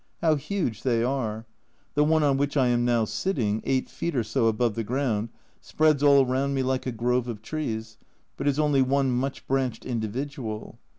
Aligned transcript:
How 0.19 0.33
huge 0.33 0.81
they 0.81 1.03
are! 1.03 1.45
The 1.93 2.03
one 2.03 2.23
on 2.23 2.39
whtah 2.39 2.57
I 2.59 2.67
am 2.69 2.83
now 2.83 3.05
sitting, 3.05 3.61
eight 3.63 3.87
feet 3.87 4.15
or 4.15 4.23
so 4.23 4.47
above 4.47 4.73
the 4.73 4.83
ground, 4.83 5.29
spreads 5.59 6.01
all 6.01 6.25
round 6.25 6.55
me 6.55 6.63
like 6.63 6.87
a 6.87 6.91
grove 6.91 7.27
of 7.27 7.43
trees, 7.43 7.97
but 8.35 8.47
is 8.47 8.57
only 8.57 8.81
one 8.81 9.11
much 9.11 9.45
branched 9.45 9.85
individual. 9.85 10.79